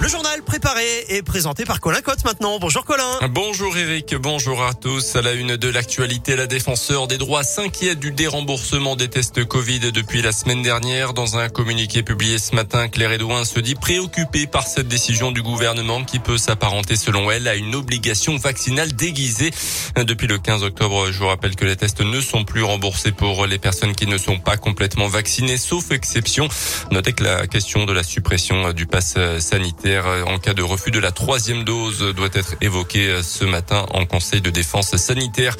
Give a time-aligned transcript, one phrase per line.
[0.00, 2.58] Le journal préparé et présenté par Colin Cotte maintenant.
[2.58, 3.18] Bonjour Colin.
[3.28, 5.14] Bonjour Eric, bonjour à tous.
[5.14, 9.92] À la une de l'actualité, la défenseur des droits s'inquiète du déremboursement des tests Covid
[9.92, 11.12] depuis la semaine dernière.
[11.12, 15.42] Dans un communiqué publié ce matin, Claire Edouin se dit préoccupée par cette décision du
[15.42, 19.50] gouvernement qui peut s'apparenter selon elle à une obligation vaccinale déguisée.
[19.96, 23.46] Depuis le 15 octobre, je vous rappelle que les tests ne sont plus remboursés pour
[23.46, 26.48] les personnes qui ne sont pas complètement vaccinées, sauf exception.
[26.90, 30.98] Notez que la question de la suppression du pass sanitaire en cas de refus de
[30.98, 35.56] la troisième dose doit être évoqué ce matin en Conseil de défense sanitaire,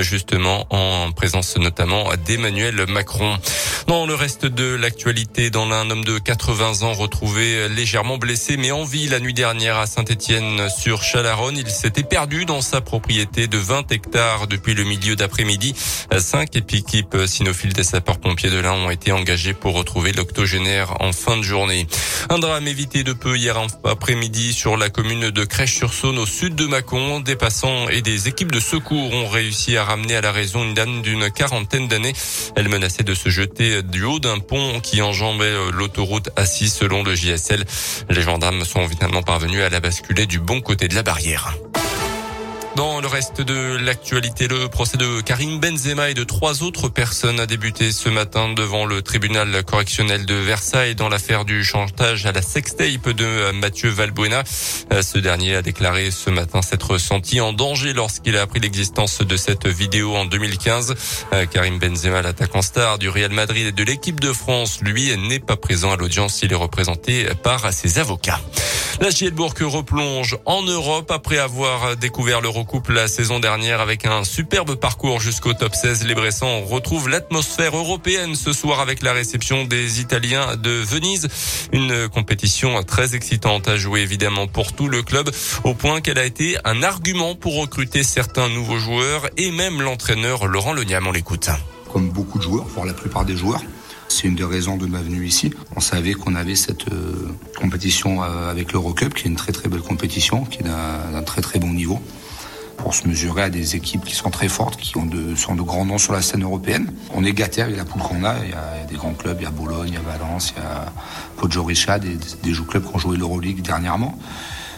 [0.00, 3.36] justement en présence notamment d'Emmanuel Macron.
[3.86, 8.70] Dans le reste de l'actualité, dans un homme de 80 ans retrouvé légèrement blessé mais
[8.70, 13.46] en vie la nuit dernière à Saint-Étienne sur Chalaronne, il s'était perdu dans sa propriété
[13.46, 15.74] de 20 hectares depuis le milieu d'après-midi.
[16.18, 21.36] Cinq équipes sinophiles des sapeurs-pompiers de l'Ain ont été engagées pour retrouver l'octogénaire en fin
[21.36, 21.86] de journée.
[22.30, 26.66] Un drame évité de peu hier après-midi sur la commune de Crèche-sur-Saône au sud de
[26.66, 27.20] Mâcon.
[27.20, 30.74] Des passants et des équipes de secours ont réussi à ramener à la raison une
[30.74, 32.12] dame d'une quarantaine d'années.
[32.56, 37.14] Elle menaçait de se jeter du haut d'un pont qui enjambait l'autoroute A6 selon le
[37.14, 37.64] JSL.
[38.10, 41.54] Les gendarmes sont finalement parvenus à la basculer du bon côté de la barrière.
[42.76, 47.38] Dans le reste de l'actualité, le procès de Karim Benzema et de trois autres personnes
[47.38, 52.32] a débuté ce matin devant le tribunal correctionnel de Versailles dans l'affaire du chantage à
[52.32, 54.42] la sextape de Mathieu Valbuena.
[54.46, 59.36] Ce dernier a déclaré ce matin s'être senti en danger lorsqu'il a appris l'existence de
[59.36, 60.94] cette vidéo en 2015.
[61.52, 65.56] Karim Benzema, l'attaquant star du Real Madrid et de l'équipe de France, lui n'est pas
[65.56, 66.42] présent à l'audience.
[66.42, 68.40] Il est représenté par ses avocats.
[69.00, 74.76] La Gielbourg replonge en Europe après avoir découvert l'Eurocoupe la saison dernière avec un superbe
[74.76, 76.06] parcours jusqu'au top 16.
[76.06, 81.28] Les Bressans retrouvent l'atmosphère européenne ce soir avec la réception des Italiens de Venise.
[81.72, 85.28] Une compétition très excitante à jouer évidemment pour tout le club
[85.64, 90.46] au point qu'elle a été un argument pour recruter certains nouveaux joueurs et même l'entraîneur
[90.46, 91.06] Laurent Leniam.
[91.06, 91.50] On l'écoute.
[91.92, 93.62] Comme beaucoup de joueurs, pour la plupart des joueurs,
[94.14, 95.52] c'est une des raisons de ma venue ici.
[95.74, 99.80] On savait qu'on avait cette euh, compétition euh, avec l'Eurocup, qui est une très belle
[99.80, 102.00] compétition, qui est d'un très très bon niveau,
[102.76, 105.98] pour se mesurer à des équipes qui sont très fortes, qui sont de grands noms
[105.98, 106.92] sur la scène européenne.
[107.12, 108.36] On est gâté avec la poule qu'on a.
[108.44, 110.62] Il y, a, des grands clubs, il y a Bologne, il y a Valence, il
[110.62, 110.92] y a
[111.36, 114.16] Podgorica, des, des, des clubs qui ont joué l'Euroleague dernièrement.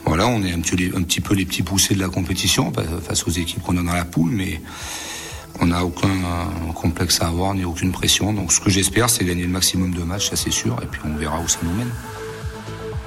[0.06, 2.72] Voilà, on est un petit, un petit peu les petits poussés de la compétition
[3.06, 4.60] face aux équipes qu'on a dans la poule, mais
[5.60, 6.08] on n'a aucun
[6.74, 8.32] complexe à avoir ni aucune pression.
[8.32, 11.00] Donc ce que j'espère, c'est gagner le maximum de matchs, ça c'est sûr, et puis
[11.04, 11.90] on verra où ça nous mène.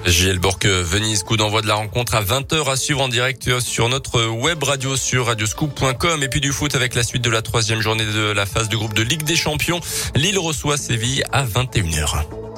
[0.06, 3.90] JL Bourque Venise, coup d'envoi de la rencontre à 20h à suivre en direct sur
[3.90, 7.82] notre web radio sur radioscoop.com et puis du foot avec la suite de la troisième
[7.82, 9.82] journée de la phase de groupe de Ligue des Champions.
[10.16, 12.49] Lille reçoit Séville à 21h.